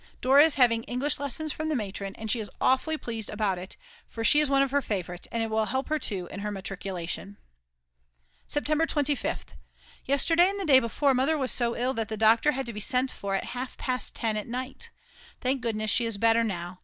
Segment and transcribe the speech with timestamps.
[0.19, 3.77] Dora is having English lessons from the matron, and she is awfully pleased about it,
[4.07, 6.49] for she is one of her favourites and it will help her too in her
[6.49, 7.37] matriculation.
[8.47, 9.49] September 25th.
[10.05, 12.79] Yesterday and the day before Mother was so ill that the doctor had to be
[12.79, 14.89] sent for at half past 10 at night.
[15.39, 16.79] Thank goodness she is better now.